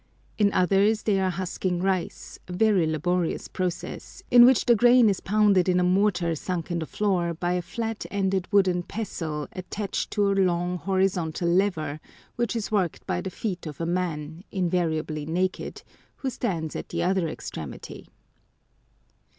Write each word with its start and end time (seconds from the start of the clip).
In 0.39 0.51
others 0.51 1.03
they 1.03 1.19
are 1.19 1.29
husking 1.29 1.79
rice, 1.79 2.39
a 2.47 2.53
very 2.53 2.87
laborious 2.87 3.47
process, 3.47 4.23
in 4.31 4.45
which 4.47 4.65
the 4.65 4.73
grain 4.75 5.07
is 5.09 5.19
pounded 5.19 5.69
in 5.69 5.79
a 5.79 5.83
mortar 5.83 6.33
sunk 6.33 6.71
in 6.71 6.79
the 6.79 6.87
floor 6.87 7.35
by 7.35 7.53
a 7.53 7.61
flat 7.61 8.07
ended 8.09 8.47
wooden 8.51 8.81
pestle 8.81 9.47
attached 9.53 10.09
to 10.09 10.31
a 10.31 10.33
long 10.33 10.79
horizontal 10.79 11.49
lever, 11.49 11.99
which 12.35 12.55
is 12.55 12.71
worked 12.71 13.05
by 13.05 13.21
the 13.21 13.29
feet 13.29 13.67
of 13.67 13.79
a 13.79 13.85
man, 13.85 14.43
invariably 14.51 15.27
naked, 15.27 15.83
who 16.15 16.31
stands 16.31 16.75
at 16.75 16.89
the 16.89 17.03
other 17.03 17.27
extremity. 17.27 18.07